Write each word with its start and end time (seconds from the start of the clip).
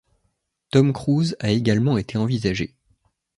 Tom 0.71 0.93
Cruise 0.93 1.37
a 1.39 1.51
également 1.51 1.95
été 1.99 2.17
envisagé. 2.17 2.73